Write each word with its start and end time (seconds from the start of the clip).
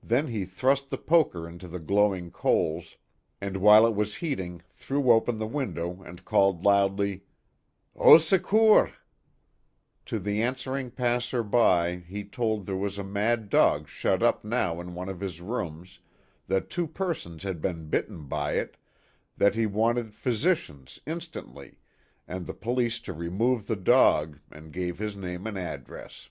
Then 0.00 0.28
he 0.28 0.44
thrust 0.44 0.90
the 0.90 0.96
poker 0.96 1.48
into 1.48 1.66
the 1.66 1.80
glowing 1.80 2.30
coals, 2.30 2.96
and 3.40 3.56
while 3.56 3.84
it 3.84 3.96
was 3.96 4.14
heating 4.14 4.62
threw 4.70 5.10
open 5.10 5.38
the 5.38 5.46
window 5.48 6.04
and 6.04 6.24
called 6.24 6.64
loudly:" 6.64 7.24
Au 7.96 8.16
secours 8.18 8.92
/" 9.50 10.04
To 10.06 10.20
the 10.20 10.40
answering 10.40 10.92
passer 10.92 11.42
by 11.42 11.96
he 11.96 12.22
told 12.22 12.64
there 12.64 12.76
was 12.76 12.96
a 12.96 13.02
mad 13.02 13.48
dog 13.50 13.88
shut 13.88 14.22
up 14.22 14.44
now 14.44 14.80
in 14.80 14.94
one 14.94 15.08
of 15.08 15.18
his 15.18 15.40
rooms, 15.40 15.98
that 16.46 16.70
two 16.70 16.86
persons 16.86 17.42
had 17.42 17.60
been 17.60 17.88
bitten 17.90 18.26
by 18.26 18.52
it, 18.52 18.76
that 19.36 19.56
he 19.56 19.66
wanted 19.66 20.14
physicians, 20.14 21.00
instantly, 21.08 21.80
and 22.28 22.46
the 22.46 22.54
police 22.54 23.00
to 23.00 23.12
remove 23.12 23.66
the 23.66 23.74
dog, 23.74 24.38
and 24.52 24.72
gave 24.72 25.00
his 25.00 25.16
name 25.16 25.44
and 25.44 25.58
address. 25.58 26.28